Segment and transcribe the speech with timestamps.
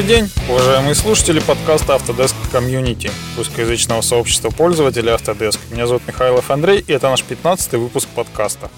[0.00, 5.58] Добрый день, уважаемые слушатели подкаста Autodesk Community, русскоязычного сообщества пользователей Autodesk.
[5.70, 8.70] Меня зовут Михайлов Андрей, и это наш 15 выпуск подкаста.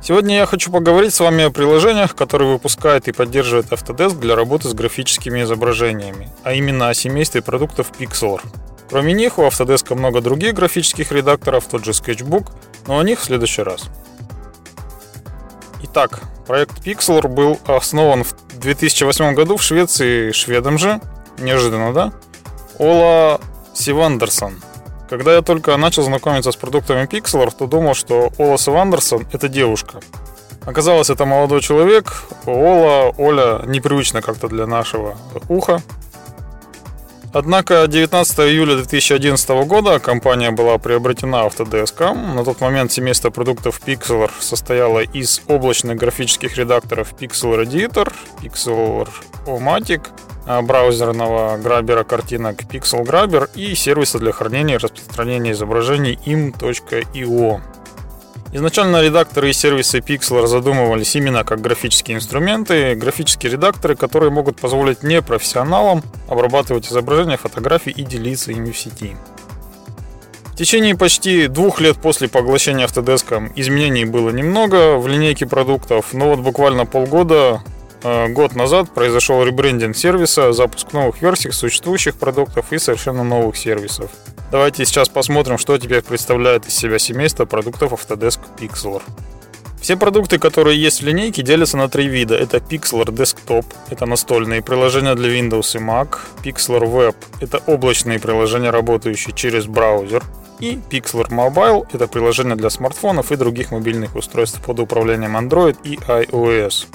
[0.00, 4.68] Сегодня я хочу поговорить с вами о приложениях, которые выпускает и поддерживает Autodesk для работы
[4.68, 8.40] с графическими изображениями, а именно о семействе продуктов Pixlr.
[8.88, 12.52] Кроме них, у Autodesk много других графических редакторов, тот же Sketchbook,
[12.86, 13.88] но о них в следующий раз.
[15.82, 20.98] Итак, проект Pixlr был основан в 2008 году в Швеции шведом же,
[21.38, 22.12] неожиданно, да?
[22.78, 23.38] Ола
[23.74, 24.54] Сивандерсон.
[25.10, 30.00] Когда я только начал знакомиться с продуктами Pixlr, то думал, что Ола Сивандерсон– это девушка.
[30.64, 32.24] Оказалось, это молодой человек.
[32.46, 35.16] Ола, Оля непривычно как-то для нашего
[35.48, 35.82] уха.
[37.32, 42.14] Однако 19 июля 2011 года компания была приобретена Autodesk.
[42.14, 48.12] На тот момент семейство продуктов Pixlr состояло из облачных графических редакторов Pixel Editor,
[48.42, 49.08] Pixel
[49.46, 50.08] O-Matic,
[50.62, 57.60] браузерного грабера картинок Pixel Grabber и сервиса для хранения и распространения изображений im.io.
[58.50, 65.02] Изначально редакторы и сервисы Pixlr задумывались именно как графические инструменты, графические редакторы, которые могут позволить
[65.02, 69.16] непрофессионалам обрабатывать изображения, фотографии и делиться ими в сети.
[70.46, 76.30] В течение почти двух лет после поглощения Autodesk изменений было немного в линейке продуктов, но
[76.30, 77.62] вот буквально полгода
[78.02, 84.10] год назад произошел ребрендинг сервиса, запуск новых версий существующих продуктов и совершенно новых сервисов.
[84.50, 89.02] Давайте сейчас посмотрим, что теперь представляет из себя семейство продуктов Autodesk Pixlr.
[89.80, 92.34] Все продукты, которые есть в линейке, делятся на три вида.
[92.34, 96.18] Это Pixlr Desktop, это настольные приложения для Windows и Mac.
[96.42, 100.24] Pixlr Web, это облачные приложения, работающие через браузер.
[100.58, 105.94] И Pixlr Mobile, это приложения для смартфонов и других мобильных устройств под управлением Android и
[105.94, 106.86] iOS.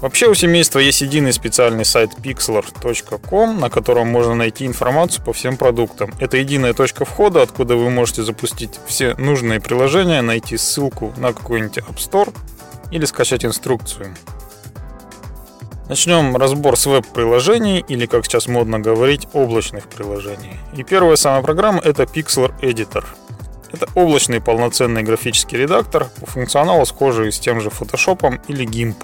[0.00, 5.56] Вообще у семейства есть единый специальный сайт pixlr.com, на котором можно найти информацию по всем
[5.56, 6.12] продуктам.
[6.20, 11.78] Это единая точка входа, откуда вы можете запустить все нужные приложения, найти ссылку на какой-нибудь
[11.78, 12.34] App Store
[12.90, 14.14] или скачать инструкцию.
[15.88, 20.58] Начнем разбор с веб-приложений, или, как сейчас модно говорить, облачных приложений.
[20.76, 23.04] И первая самая программа это Pixlr Editor.
[23.72, 28.96] Это облачный полноценный графический редактор, по функционалу схожий с тем же Photoshop или GIMP.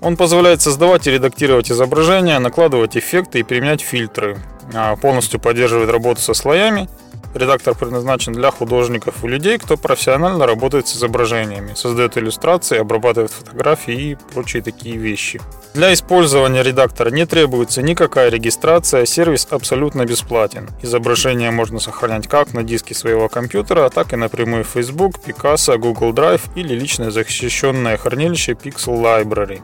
[0.00, 4.38] Он позволяет создавать и редактировать изображения, накладывать эффекты и применять фильтры.
[4.74, 6.88] А, полностью поддерживает работу со слоями.
[7.34, 14.12] Редактор предназначен для художников и людей, кто профессионально работает с изображениями, создает иллюстрации, обрабатывает фотографии
[14.12, 15.40] и прочие такие вещи.
[15.74, 20.70] Для использования редактора не требуется никакая регистрация, сервис абсолютно бесплатен.
[20.80, 26.14] Изображения можно сохранять как на диске своего компьютера, так и напрямую в Facebook, Picasso, Google
[26.14, 29.60] Drive или личное защищенное хранилище Pixel Library.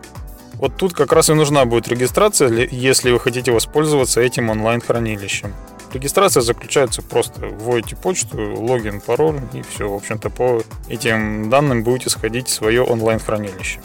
[0.62, 5.52] Вот тут как раз и нужна будет регистрация, если вы хотите воспользоваться этим онлайн-хранилищем.
[5.92, 9.88] Регистрация заключается просто вводите почту, логин, пароль и все.
[9.88, 13.80] В общем-то, по этим данным будете сходить в свое онлайн-хранилище.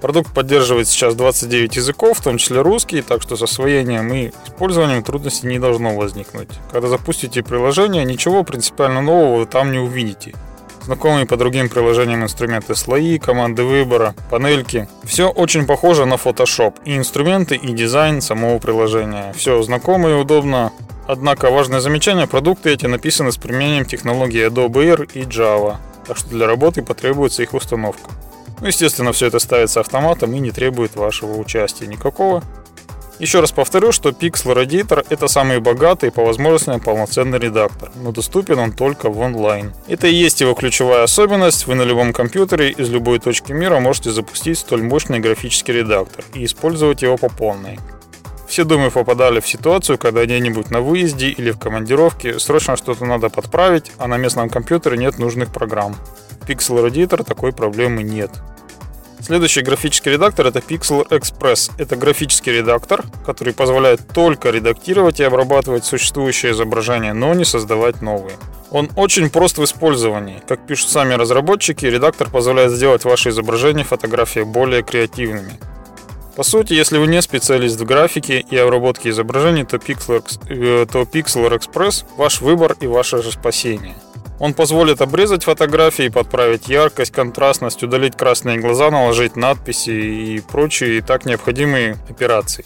[0.00, 5.02] Продукт поддерживает сейчас 29 языков, в том числе русский, так что с освоением и использованием
[5.02, 6.48] трудностей не должно возникнуть.
[6.72, 10.32] Когда запустите приложение, ничего принципиально нового вы там не увидите
[10.84, 14.88] знакомые по другим приложениям инструменты слои, команды выбора, панельки.
[15.04, 16.74] Все очень похоже на Photoshop.
[16.84, 19.32] И инструменты, и дизайн самого приложения.
[19.36, 20.72] Все знакомо и удобно.
[21.06, 25.76] Однако важное замечание, продукты эти написаны с применением технологий Adobe Air и Java.
[26.06, 28.10] Так что для работы потребуется их установка.
[28.60, 32.42] Ну, естественно, все это ставится автоматом и не требует вашего участия никакого.
[33.22, 38.10] Еще раз повторю, что Pixel Editor это самый богатый и по возможностям полноценный редактор, но
[38.10, 39.72] доступен он только в онлайн.
[39.86, 44.10] Это и есть его ключевая особенность, вы на любом компьютере из любой точки мира можете
[44.10, 47.78] запустить столь мощный графический редактор и использовать его по полной.
[48.48, 53.28] Все, думаю, попадали в ситуацию, когда где-нибудь на выезде или в командировке срочно что-то надо
[53.28, 55.94] подправить, а на местном компьютере нет нужных программ.
[56.40, 58.32] В Pixel Editor такой проблемы нет.
[59.24, 61.70] Следующий графический редактор это Pixel Express.
[61.78, 68.36] Это графический редактор, который позволяет только редактировать и обрабатывать существующие изображения, но не создавать новые.
[68.72, 70.42] Он очень прост в использовании.
[70.48, 75.52] Как пишут сами разработчики, редактор позволяет сделать ваши изображения фотографии более креативными.
[76.34, 81.02] По сути, если вы не специалист в графике и обработке изображений, то Pixel, э, то
[81.02, 83.94] Pixel Express– ваш выбор и ваше же спасение–
[84.42, 91.00] он позволит обрезать фотографии, подправить яркость, контрастность, удалить красные глаза, наложить надписи и прочие и
[91.00, 92.64] так необходимые операции.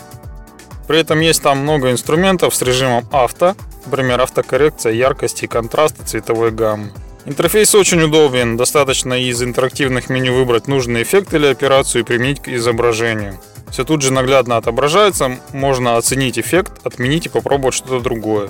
[0.88, 6.92] При этом есть там много инструментов с режимом авто, например, автокоррекция яркости, контраста, цветовой гаммы.
[7.26, 12.48] Интерфейс очень удобен, достаточно из интерактивных меню выбрать нужный эффект или операцию и применить к
[12.48, 13.38] изображению.
[13.70, 18.48] Все тут же наглядно отображается, можно оценить эффект, отменить и попробовать что-то другое.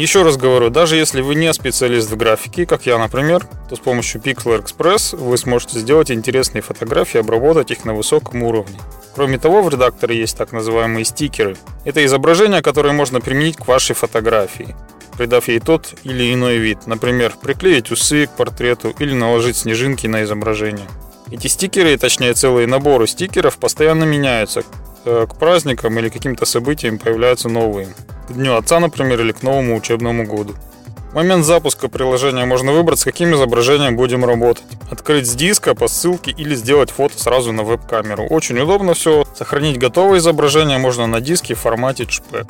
[0.00, 3.80] Еще раз говорю, даже если вы не специалист в графике, как я, например, то с
[3.80, 8.78] помощью Pixel Express вы сможете сделать интересные фотографии обработать их на высоком уровне.
[9.14, 11.58] Кроме того, в редакторе есть так называемые стикеры.
[11.84, 14.74] Это изображения, которые можно применить к вашей фотографии,
[15.18, 16.86] придав ей тот или иной вид.
[16.86, 20.88] Например, приклеить усы к портрету или наложить снежинки на изображение.
[21.30, 24.62] Эти стикеры, точнее целые наборы стикеров, постоянно меняются.
[25.04, 27.88] Э, к праздникам или каким-то событиям появляются новые.
[28.30, 30.54] Дню Отца, например, или к новому учебному году.
[31.10, 34.64] В момент запуска приложения можно выбрать, с каким изображением будем работать.
[34.90, 38.26] Открыть с диска по ссылке или сделать фото сразу на веб-камеру.
[38.30, 39.24] Очень удобно все.
[39.36, 42.46] Сохранить готовое изображение можно на диске в формате JPEG.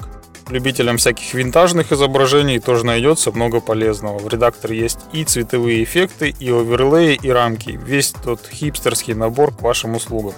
[0.51, 4.19] Любителям всяких винтажных изображений тоже найдется много полезного.
[4.19, 7.81] В редакторе есть и цветовые эффекты, и оверлеи, и рамки.
[7.83, 10.35] Весь тот хипстерский набор к вашим услугам.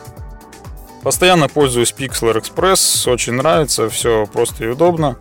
[1.02, 5.16] Постоянно пользуюсь Pixel Express, очень нравится, все просто и удобно.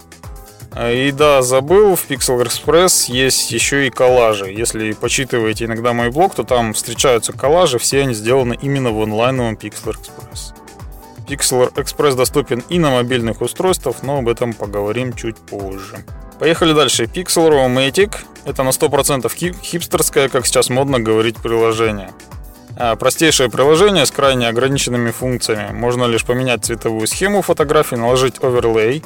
[0.78, 4.52] И да, забыл, в Pixel Express есть еще и коллажи.
[4.52, 9.56] Если почитываете иногда мой блог, то там встречаются коллажи, все они сделаны именно в онлайновом
[9.56, 10.54] Pixel Express.
[11.28, 16.06] Pixel Express доступен и на мобильных устройствах, но об этом поговорим чуть позже.
[16.40, 17.04] Поехали дальше.
[17.04, 19.32] Pixel Romantic– это на 100%
[19.62, 22.12] хипстерское, как сейчас модно говорить, приложение.
[22.78, 25.72] А, простейшее приложение с крайне ограниченными функциями.
[25.72, 29.04] Можно лишь поменять цветовую схему фотографии, наложить оверлей,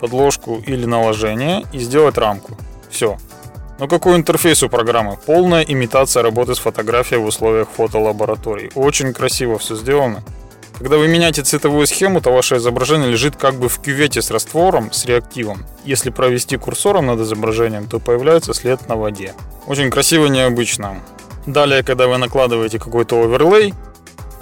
[0.00, 2.56] подложку или наложение и сделать рамку.
[2.90, 3.18] Все.
[3.78, 5.16] Но какой интерфейс у программы?
[5.24, 8.70] Полная имитация работы с фотографией в условиях фотолаборатории.
[8.74, 10.22] Очень красиво все сделано.
[10.80, 14.92] Когда вы меняете цветовую схему, то ваше изображение лежит как бы в кювете с раствором,
[14.92, 15.64] с реактивом.
[15.84, 19.34] Если провести курсором над изображением, то появляется след на воде.
[19.66, 20.96] Очень красиво и необычно.
[21.46, 23.74] Далее, когда вы накладываете какой-то оверлей,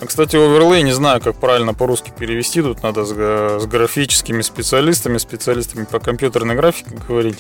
[0.01, 5.19] а, кстати, оверлей, не знаю, как правильно по-русски перевести, тут надо с, с графическими специалистами,
[5.19, 7.39] специалистами по компьютерной графике говорить.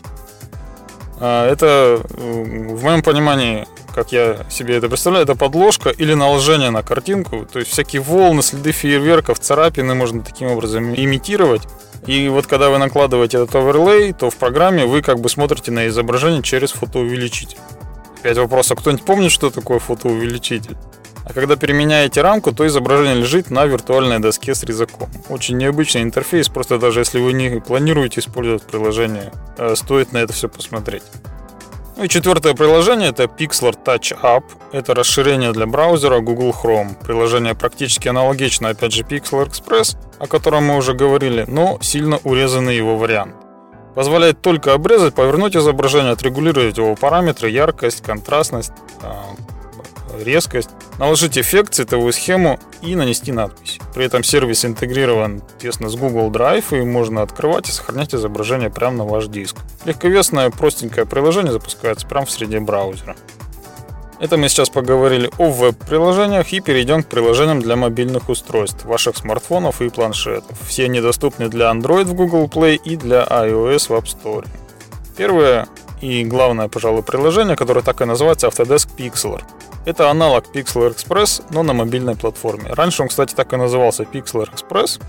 [1.20, 6.82] А, это, в моем понимании, как я себе это представляю, это подложка или наложение на
[6.82, 7.46] картинку.
[7.46, 11.62] То есть всякие волны, следы фейерверков, царапины можно таким образом имитировать.
[12.06, 15.88] И вот когда вы накладываете этот оверлей, то в программе вы как бы смотрите на
[15.88, 17.58] изображение через фотоувеличитель.
[18.20, 20.76] Опять вопрос, а кто-нибудь помнит, что такое фотоувеличитель?
[21.24, 25.10] А когда переменяете рамку, то изображение лежит на виртуальной доске с резаком.
[25.28, 30.32] Очень необычный интерфейс, просто даже если вы не планируете использовать приложение, э, стоит на это
[30.32, 31.02] все посмотреть.
[31.98, 34.44] Ну и четвертое приложение это Pixlr Touch App.
[34.72, 36.96] Это расширение для браузера Google Chrome.
[37.04, 42.76] Приложение практически аналогично, опять же, Pixlr Express, о котором мы уже говорили, но сильно урезанный
[42.76, 43.34] его вариант.
[43.98, 48.70] Позволяет только обрезать, повернуть изображение, отрегулировать его параметры, яркость, контрастность,
[49.02, 49.34] а,
[50.22, 53.80] резкость, наложить эффект, цветовую схему и нанести надпись.
[53.96, 58.98] При этом сервис интегрирован тесно с Google Drive и можно открывать и сохранять изображение прямо
[58.98, 59.56] на ваш диск.
[59.84, 63.16] Легковесное, простенькое приложение запускается прямо в среде браузера.
[64.20, 69.80] Это мы сейчас поговорили о веб-приложениях и перейдем к приложениям для мобильных устройств, ваших смартфонов
[69.80, 70.58] и планшетов.
[70.66, 74.44] Все они доступны для Android в Google Play и для iOS в App Store.
[75.16, 75.68] Первое
[76.00, 79.42] и главное, пожалуй, приложение, которое так и называется Autodesk Pixlr.
[79.84, 82.72] Это аналог Pixlr Express, но на мобильной платформе.
[82.72, 85.00] Раньше он, кстати, так и назывался Pixlr Express.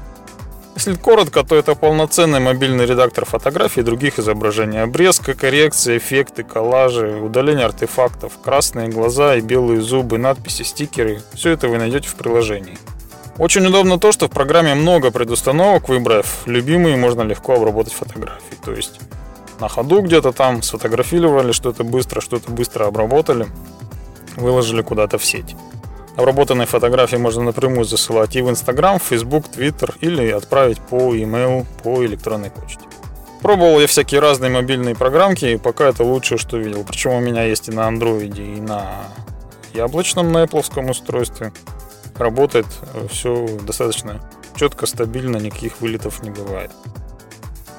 [0.79, 4.81] Если коротко, то это полноценный мобильный редактор фотографий и других изображений.
[4.81, 11.21] Обрезка, коррекция, эффекты, коллажи, удаление артефактов, красные глаза и белые зубы, надписи, стикеры.
[11.33, 12.77] Все это вы найдете в приложении.
[13.37, 18.55] Очень удобно то, что в программе много предустановок, выбрав любимые, можно легко обработать фотографии.
[18.63, 19.01] То есть
[19.59, 23.47] на ходу где-то там сфотографировали что-то быстро, что-то быстро обработали
[24.37, 25.57] выложили куда-то в сеть.
[26.19, 32.05] Обработанные фотографии можно напрямую засылать и в Instagram, Facebook, Twitter или отправить по email, по
[32.05, 32.81] электронной почте.
[33.41, 36.83] Пробовал я всякие разные мобильные программки, и пока это лучшее, что видел.
[36.83, 39.05] Причем у меня есть и на Android, и на
[39.73, 41.53] яблочном, на Apple устройстве.
[42.17, 44.19] Работает э, все достаточно
[44.57, 46.71] четко, стабильно, никаких вылетов не бывает.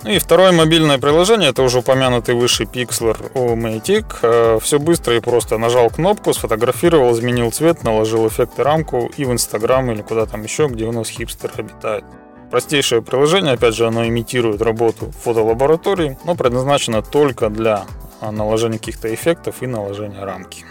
[0.04, 4.06] И второе мобильное приложение, это уже упомянутый выше Pixlr O-Matic.
[4.22, 5.58] Э, Все быстро и просто.
[5.58, 10.68] Нажал кнопку, сфотографировал, изменил цвет, наложил эффекты рамку и в Instagram или куда там еще,
[10.68, 12.04] где у нас хипстер обитает.
[12.50, 17.84] Простейшее приложение, опять же, оно имитирует работу фотолаборатории, но предназначено только для
[18.22, 20.64] наложения каких-то эффектов и наложения рамки.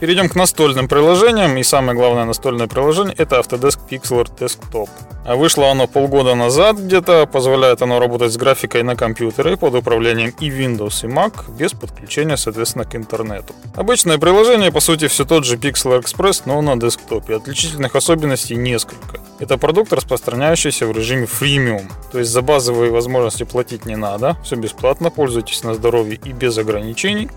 [0.00, 1.54] Перейдем к настольным приложениям.
[1.58, 4.88] И самое главное настольное приложение это Autodesk Pixel Desktop.
[5.26, 7.26] А вышло оно полгода назад где-то.
[7.26, 12.38] Позволяет оно работать с графикой на компьютере под управлением и Windows, и Mac без подключения,
[12.38, 13.54] соответственно, к интернету.
[13.76, 17.36] Обычное приложение, по сути, все тот же Pixel Express, но на десктопе.
[17.36, 19.20] Отличительных особенностей несколько.
[19.38, 21.84] Это продукт, распространяющийся в режиме freemium.
[22.10, 24.38] То есть за базовые возможности платить не надо.
[24.42, 27.28] Все бесплатно, пользуйтесь на здоровье и без ограничений.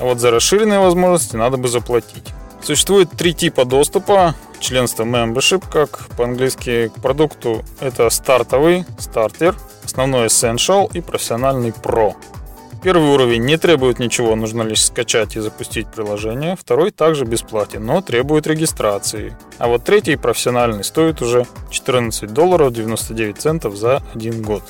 [0.00, 2.32] А вот за расширенные возможности надо бы заплатить.
[2.62, 4.34] Существует три типа доступа.
[4.58, 7.62] Членство membership, как по-английски, к продукту.
[7.80, 9.54] Это стартовый, стартер,
[9.84, 12.14] основной essential и профессиональный pro.
[12.82, 16.56] Первый уровень не требует ничего, нужно лишь скачать и запустить приложение.
[16.56, 19.36] Второй также бесплатен, но требует регистрации.
[19.58, 24.62] А вот третий, профессиональный, стоит уже 14 долларов 99 центов за один год.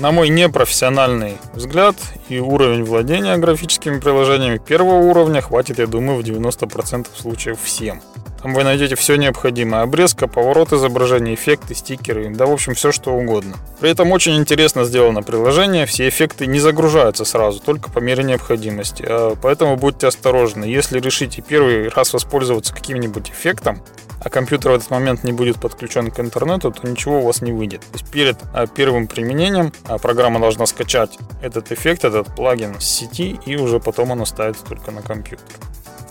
[0.00, 1.94] На мой непрофессиональный взгляд
[2.30, 8.00] и уровень владения графическими приложениями первого уровня хватит, я думаю, в 90% случаев всем.
[8.42, 9.82] Там вы найдете все необходимое.
[9.82, 13.56] Обрезка, поворот изображения, эффекты, стикеры, да в общем все что угодно.
[13.78, 15.84] При этом очень интересно сделано приложение.
[15.84, 19.04] Все эффекты не загружаются сразу, только по мере необходимости.
[19.06, 20.64] А поэтому будьте осторожны.
[20.64, 23.82] Если решите первый раз воспользоваться каким-нибудь эффектом,
[24.20, 27.52] а компьютер в этот момент не будет подключен к интернету, то ничего у вас не
[27.52, 27.80] выйдет.
[27.80, 32.84] То есть перед а, первым применением а, программа должна скачать этот эффект, этот плагин с
[32.84, 35.46] сети, и уже потом оно ставится только на компьютер.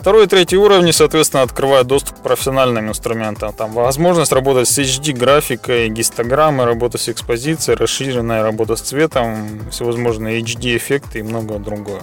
[0.00, 3.52] Второй и третий уровни, соответственно, открывают доступ к профессиональным инструментам.
[3.52, 11.18] Там возможность работать с HD-графикой, гистограммой, работа с экспозицией, расширенная работа с цветом, всевозможные HD-эффекты
[11.18, 12.00] и многое другое.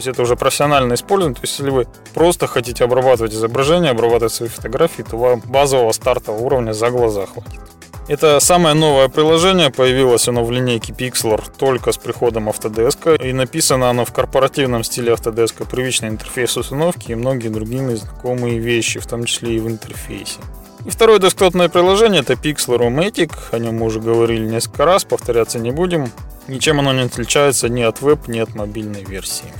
[0.00, 1.34] Есть это уже профессионально использовано.
[1.34, 6.40] То есть если вы просто хотите обрабатывать изображение, обрабатывать свои фотографии, то вам базового стартового
[6.40, 7.60] уровня за глаза хватит.
[8.08, 13.90] Это самое новое приложение, появилось оно в линейке Pixlr только с приходом Autodesk, и написано
[13.90, 19.24] оно в корпоративном стиле Autodesk, привычный интерфейс установки и многие другие знакомые вещи, в том
[19.24, 20.40] числе и в интерфейсе.
[20.86, 25.58] И второе десктопное приложение это Pixlr Matic, о нем мы уже говорили несколько раз, повторяться
[25.58, 26.10] не будем.
[26.48, 29.52] Ничем оно не отличается ни от веб, ни от мобильной версии.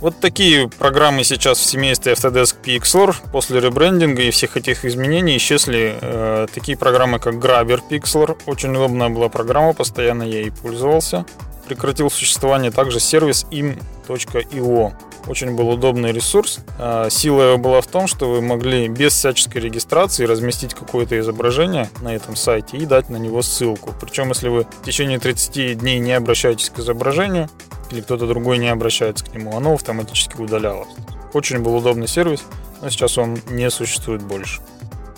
[0.00, 3.16] Вот такие программы сейчас в семействе Autodesk Pixlr.
[3.32, 8.36] После ребрендинга и всех этих изменений исчезли э, такие программы, как Grabber Pixlr.
[8.44, 11.24] Очень удобная была программа, постоянно я ей пользовался.
[11.66, 14.92] Прекратил существование также сервис im.io.
[15.26, 16.60] Очень был удобный ресурс.
[16.78, 21.90] Э, сила его была в том, что вы могли без всяческой регистрации разместить какое-то изображение
[22.00, 23.92] на этом сайте и дать на него ссылку.
[24.00, 27.48] Причем, если вы в течение 30 дней не обращаетесь к изображению,
[27.90, 30.88] или кто-то другой не обращается к нему, оно автоматически удалялось.
[31.32, 32.44] Очень был удобный сервис,
[32.80, 34.60] но сейчас он не существует больше.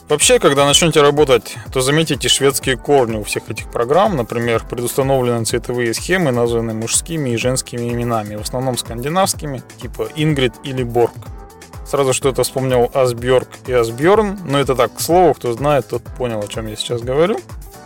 [0.08, 4.16] Вообще, когда начнете работать, то заметите шведские корни у всех этих программ.
[4.16, 10.82] Например, предустановлены цветовые схемы, названы мужскими и женскими именами, в основном скандинавскими, типа Ингрид или
[10.82, 11.12] Борг.
[11.86, 16.40] Сразу что-то вспомнил Асбjörk и Асбjörn, но это так, к слову, кто знает, тот понял,
[16.40, 17.38] о чем я сейчас говорю.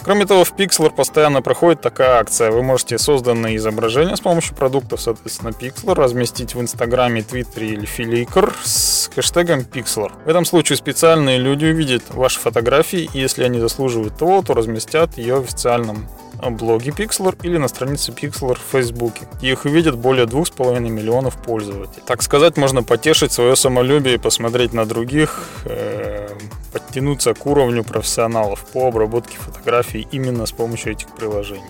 [0.05, 2.51] Кроме того, в Pixlr постоянно проходит такая акция.
[2.51, 8.53] Вы можете созданные изображения с помощью продуктов, соответственно, Pixlr, разместить в Инстаграме, Твиттере или Flickr
[8.65, 10.11] с хэштегом Pixlr.
[10.25, 15.17] В этом случае специальные люди увидят ваши фотографии, и если они заслуживают того, то разместят
[15.19, 16.09] ее в официальном
[16.51, 19.29] блоге Pixlr или на странице Pixlr в Фейсбуке.
[19.41, 22.03] Их увидят более 2,5 миллионов пользователей.
[22.07, 26.29] Так сказать, можно потешить свое самолюбие и посмотреть на других, э,
[26.73, 31.63] подтянуться к уровню профессионалов по обработке фотографий именно с помощью этих приложений.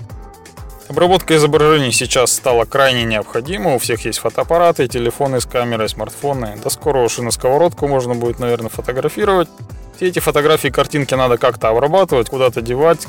[0.88, 3.74] Обработка изображений сейчас стала крайне необходима.
[3.74, 6.58] У всех есть фотоаппараты, телефоны с камерой, смартфоны.
[6.62, 9.48] До скоро уж и на сковородку можно будет, наверное, фотографировать.
[9.96, 13.06] Все эти фотографии, картинки надо как-то обрабатывать, куда-то девать,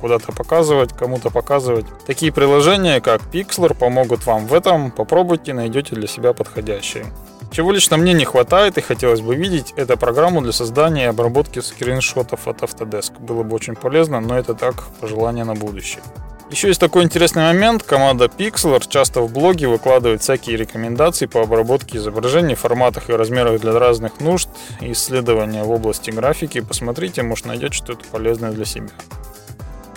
[0.00, 1.84] куда-то показывать, кому-то показывать.
[2.06, 4.90] Такие приложения, как Pixlr, помогут вам в этом.
[4.90, 7.06] Попробуйте, найдете для себя подходящие.
[7.52, 11.58] Чего лично мне не хватает и хотелось бы видеть, это программу для создания и обработки
[11.58, 13.20] скриншотов от Autodesk.
[13.20, 16.02] Было бы очень полезно, но это так, пожелание на будущее.
[16.50, 17.82] Еще есть такой интересный момент.
[17.82, 23.60] Команда Pixlr часто в блоге выкладывает всякие рекомендации по обработке изображений в форматах и размерах
[23.60, 24.48] для разных нужд,
[24.80, 26.60] исследования в области графики.
[26.60, 28.88] Посмотрите, может найдете что-то полезное для себя.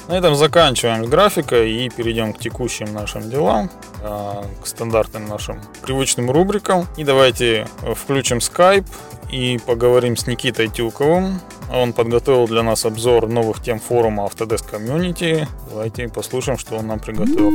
[0.08, 3.72] На этом заканчиваем с графикой и перейдем к текущим нашим делам,
[4.04, 6.88] а, к стандартным нашим привычным рубрикам.
[6.96, 8.86] И давайте включим Skype
[9.32, 11.42] и поговорим с Никитой Тюковым.
[11.74, 15.48] Он подготовил для нас обзор новых тем форума Autodesk Community.
[15.72, 17.52] Давайте послушаем, что он нам приготовил.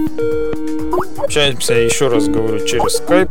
[1.18, 3.30] Общаемся, еще раз говорю, через Skype,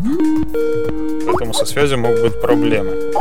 [1.25, 3.11] поэтому со связью могут быть проблемы.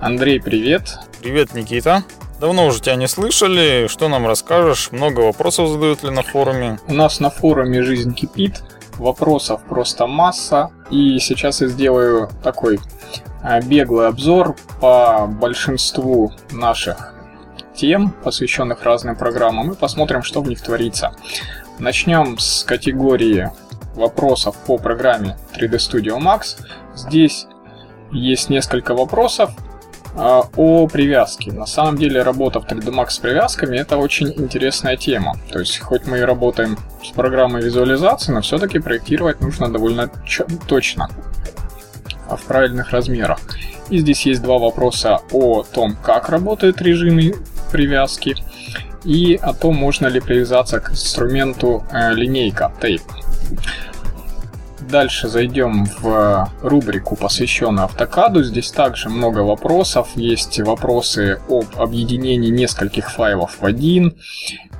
[0.00, 0.98] Андрей, привет.
[1.20, 2.02] Привет, Никита.
[2.40, 3.86] Давно уже тебя не слышали.
[3.88, 4.90] Что нам расскажешь?
[4.92, 6.78] Много вопросов задают ли на форуме?
[6.86, 8.62] У нас на форуме жизнь кипит.
[8.98, 10.70] Вопросов просто масса.
[10.90, 12.78] И сейчас я сделаю такой
[13.42, 17.14] а, беглый обзор по большинству наших
[17.74, 21.12] тем, посвященных разным программам, и посмотрим, что в них творится.
[21.78, 23.50] Начнем с категории
[23.94, 26.58] вопросов по программе 3D Studio Max.
[26.94, 27.46] Здесь
[28.12, 29.50] есть несколько вопросов
[30.16, 31.52] о привязке.
[31.52, 35.36] На самом деле работа в 3D Max с привязками это очень интересная тема.
[35.52, 40.10] То есть хоть мы и работаем с программой визуализации, но все-таки проектировать нужно довольно
[40.66, 41.08] точно
[42.28, 43.38] в правильных размерах.
[43.90, 47.34] И здесь есть два вопроса о том, как работают режимы
[47.70, 48.34] привязки
[49.04, 53.02] и о том, можно ли привязаться к инструменту э, линейка Tape.
[54.90, 58.44] Дальше зайдем в рубрику, посвященную автокаду.
[58.44, 60.10] Здесь также много вопросов.
[60.14, 64.16] Есть вопросы об объединении нескольких файлов в один.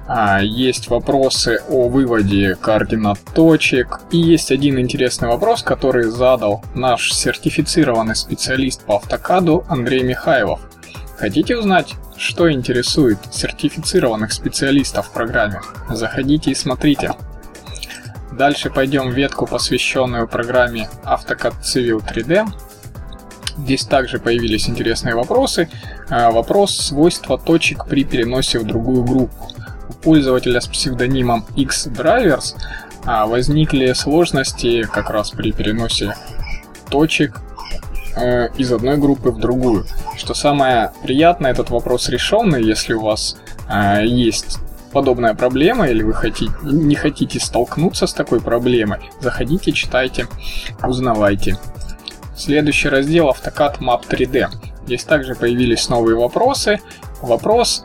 [0.06, 4.00] А, есть вопросы о выводе координат точек.
[4.12, 10.60] И есть один интересный вопрос, который задал наш сертифицированный специалист по автокаду Андрей Михайлов.
[11.16, 15.60] Хотите узнать, что интересует сертифицированных специалистов в программе?
[15.90, 17.12] Заходите и смотрите.
[18.36, 22.46] Дальше пойдем в ветку, посвященную программе AutoCAD Civil 3D.
[23.56, 25.70] Здесь также появились интересные вопросы.
[26.10, 29.34] А, вопрос свойства точек при переносе в другую группу.
[29.88, 32.56] У пользователя с псевдонимом Xdrivers
[33.06, 36.14] а, возникли сложности как раз при переносе
[36.90, 37.40] точек
[38.16, 39.86] э, из одной группы в другую.
[40.16, 43.38] Что самое приятное, этот вопрос решенный, если у вас
[43.68, 44.58] э, есть
[44.92, 50.28] подобная проблема, или вы хотите, не хотите столкнуться с такой проблемой, заходите, читайте,
[50.82, 51.58] узнавайте.
[52.36, 54.48] Следующий раздел AutoCAD Map 3D.
[54.84, 56.80] Здесь также появились новые вопросы.
[57.22, 57.84] Вопрос,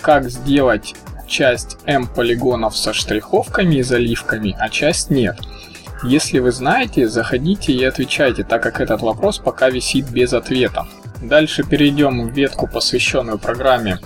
[0.00, 0.94] как сделать
[1.28, 5.38] часть M полигонов со штриховками и заливками, а часть нет.
[6.02, 10.86] Если вы знаете, заходите и отвечайте, так как этот вопрос пока висит без ответа.
[11.22, 13.98] Дальше перейдем в ветку, посвященную программе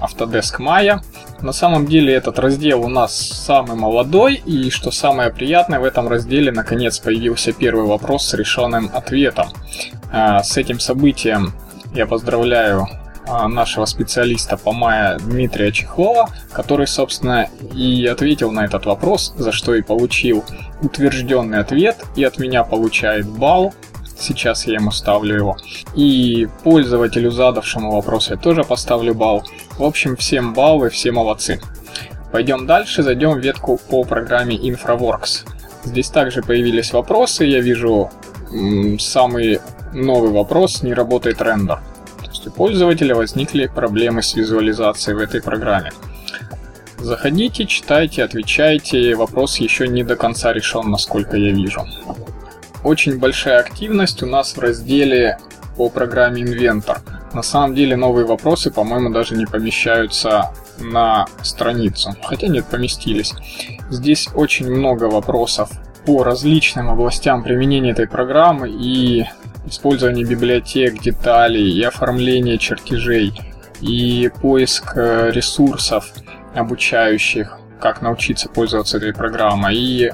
[0.00, 1.00] Autodesk Maya.
[1.40, 6.08] На самом деле этот раздел у нас самый молодой, и что самое приятное, в этом
[6.08, 9.48] разделе наконец появился первый вопрос с решенным ответом.
[10.10, 11.52] А, с этим событием
[11.94, 12.88] я поздравляю
[13.28, 19.52] а, нашего специалиста по Maya Дмитрия Чехлова, который, собственно, и ответил на этот вопрос, за
[19.52, 20.44] что и получил
[20.80, 23.74] утвержденный ответ, и от меня получает балл
[24.18, 25.56] Сейчас я ему ставлю его.
[25.94, 29.44] И пользователю, задавшему вопрос, я тоже поставлю балл.
[29.78, 31.60] В общем, всем баллы, все молодцы.
[32.32, 35.46] Пойдем дальше, зайдем в ветку по программе InfraWorks.
[35.84, 37.44] Здесь также появились вопросы.
[37.44, 38.10] Я вижу
[38.98, 39.60] самый
[39.92, 41.80] новый вопрос, не работает рендер.
[42.18, 45.92] То есть у пользователя возникли проблемы с визуализацией в этой программе.
[46.98, 49.14] Заходите, читайте, отвечайте.
[49.14, 51.86] Вопрос еще не до конца решен, насколько я вижу
[52.86, 55.38] очень большая активность у нас в разделе
[55.76, 56.98] по программе Inventor.
[57.34, 62.14] На самом деле новые вопросы, по-моему, даже не помещаются на страницу.
[62.22, 63.34] Хотя нет, поместились.
[63.90, 65.68] Здесь очень много вопросов
[66.06, 69.26] по различным областям применения этой программы и
[69.66, 73.32] использование библиотек, деталей, и оформление чертежей,
[73.80, 76.12] и поиск э, ресурсов
[76.54, 80.12] обучающих, как научиться пользоваться этой программой, и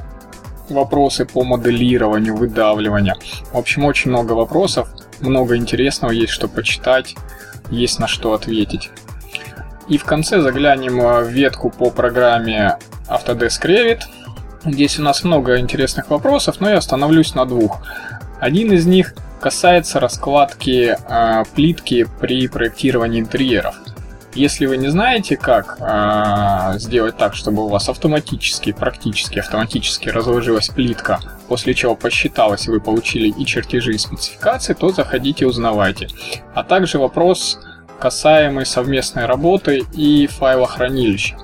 [0.72, 3.14] вопросы по моделированию, выдавливанию.
[3.52, 4.88] В общем, очень много вопросов,
[5.20, 7.14] много интересного, есть что почитать,
[7.70, 8.90] есть на что ответить.
[9.88, 14.00] И в конце заглянем в ветку по программе Autodesk Revit.
[14.64, 17.82] Здесь у нас много интересных вопросов, но я остановлюсь на двух.
[18.40, 23.74] Один из них касается раскладки э, плитки при проектировании интерьеров.
[24.34, 30.68] Если вы не знаете, как э, сделать так, чтобы у вас автоматически, практически автоматически разложилась
[30.68, 36.08] плитка, после чего посчиталось, и вы получили и чертежи, и спецификации, то заходите, узнавайте.
[36.54, 37.58] А также вопрос
[38.02, 41.36] касаемый совместной работы и файлохранилища.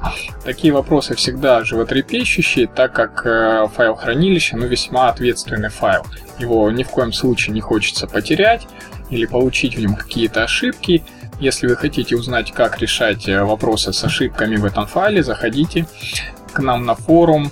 [0.44, 6.04] Такие вопросы всегда животрепещущие, так как э, файл хранилища ну, весьма ответственный файл.
[6.38, 8.66] Его ни в коем случае не хочется потерять
[9.10, 11.04] или получить в нем какие-то ошибки,
[11.40, 15.86] если вы хотите узнать, как решать э, вопросы с ошибками в этом файле, заходите
[16.52, 17.50] к нам на форум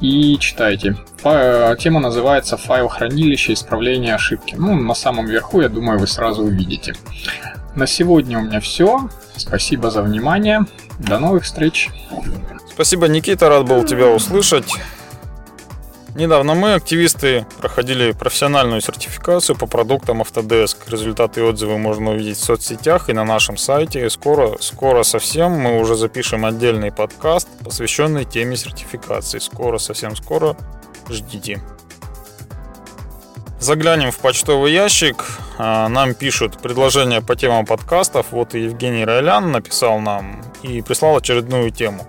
[0.00, 0.96] и читайте.
[1.24, 4.54] Э, тема называется «Файл хранилища исправления ошибки».
[4.56, 6.94] Ну, на самом верху, я думаю, вы сразу увидите.
[7.74, 9.08] На сегодня у меня все.
[9.36, 10.66] Спасибо за внимание.
[10.98, 11.90] До новых встреч.
[12.72, 14.72] Спасибо, Никита, рад был тебя услышать.
[16.16, 20.76] Недавно мы, активисты, проходили профессиональную сертификацию по продуктам Autodesk.
[20.88, 24.10] Результаты и отзывы можно увидеть в соцсетях и на нашем сайте.
[24.10, 29.38] Скоро, скоро совсем мы уже запишем отдельный подкаст, посвященный теме сертификации.
[29.38, 30.56] Скоро, совсем скоро
[31.08, 31.60] ждите.
[33.60, 35.24] Заглянем в почтовый ящик.
[35.58, 38.32] А, нам пишут предложения по темам подкастов.
[38.32, 42.04] Вот и Евгений Райлян написал нам и прислал очередную тему.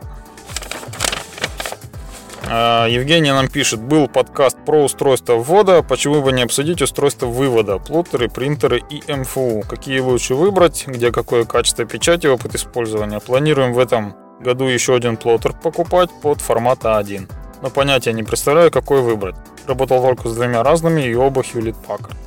[2.53, 7.77] А, Евгений нам пишет, был подкаст про устройство ввода, почему бы не обсудить устройство вывода,
[7.77, 13.21] плоттеры, принтеры и МФУ, какие лучше выбрать, где какое качество печати, опыт использования.
[13.21, 18.69] Планируем в этом году еще один плоттер покупать под формат А1, но понятия не представляю,
[18.69, 19.35] какой выбрать.
[19.65, 22.17] Работал только с двумя разными и оба Hewlett Packard.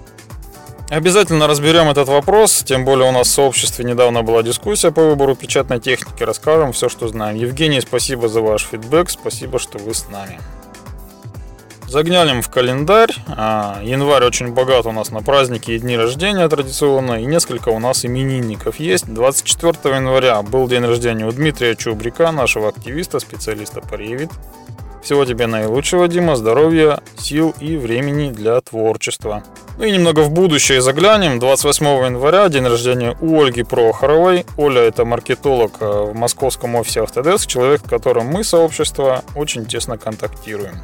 [0.91, 5.35] Обязательно разберем этот вопрос, тем более у нас в сообществе недавно была дискуссия по выбору
[5.35, 7.37] печатной техники, расскажем все, что знаем.
[7.37, 10.39] Евгений, спасибо за ваш фидбэк, спасибо, что вы с нами.
[11.89, 13.13] Заглянем в календарь.
[13.29, 17.79] А, январь очень богат у нас на праздники и дни рождения традиционно, и несколько у
[17.79, 19.07] нас именинников есть.
[19.07, 24.33] 24 января был день рождения у Дмитрия Чубрика, нашего активиста, специалиста по Revit.
[25.05, 29.45] Всего тебе наилучшего, Дима, здоровья, сил и времени для творчества.
[29.77, 31.39] Ну и немного в будущее заглянем.
[31.39, 34.47] 28 января день рождения у Ольги Прохоровой.
[34.57, 39.99] Оля это маркетолог э, в московском офисе Autodesk, человек, с которым мы, сообщество, очень тесно
[39.99, 40.77] контактируем.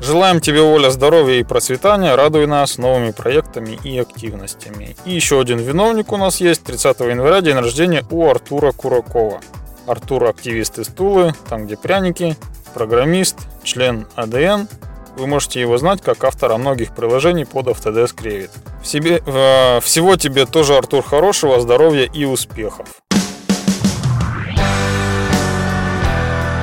[0.00, 4.96] Желаем тебе, Оля, здоровья и процветания, радуй нас новыми проектами и активностями.
[5.04, 9.40] И еще один виновник у нас есть, 30 января, день рождения у Артура Куракова.
[9.86, 12.36] Артур активист из Тулы, там где пряники,
[12.68, 14.68] программист, член АДН.
[15.16, 18.50] Вы можете его знать как автора многих приложений под Autodesk Revit.
[18.84, 22.88] Себе, э, всего тебе тоже, Артур, хорошего, здоровья и успехов.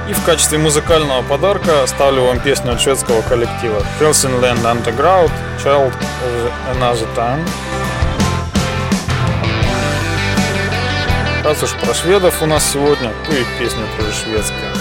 [0.08, 5.32] И в качестве музыкального подарка ставлю вам песню от шведского коллектива Helsingland Underground
[5.64, 7.46] Child of Another Time.
[11.44, 14.75] Раз уж про шведов у нас сегодня, то и песня тоже шведская.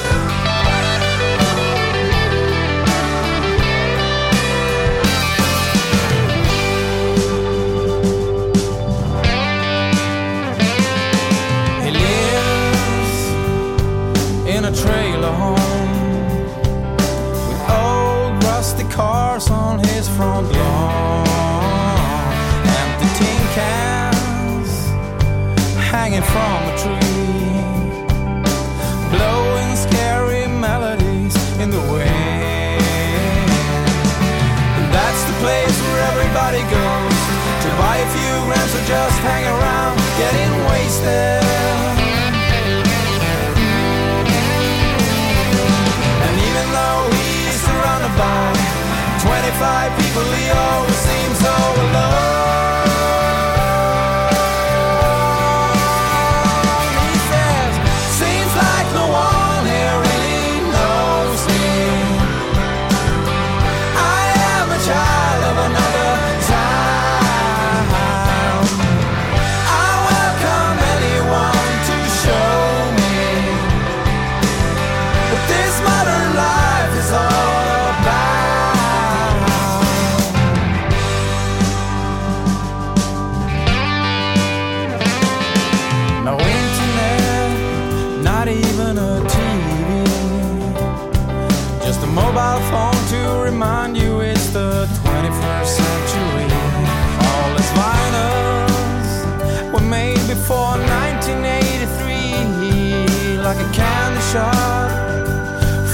[103.54, 105.26] Like a candy shop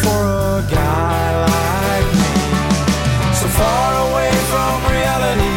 [0.01, 0.21] for
[0.57, 2.33] a guy like me.
[3.37, 5.57] So far away from reality,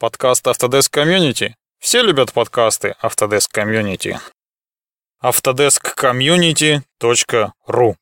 [0.04, 1.54] Подкаст Autodesk Community.
[1.80, 4.18] Все любят подкасты Autodesk Community.
[5.22, 7.96] autodeskcommunity.ru